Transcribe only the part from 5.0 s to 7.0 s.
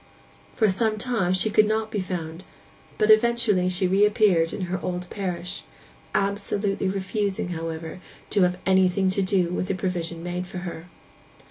parish,—absolutely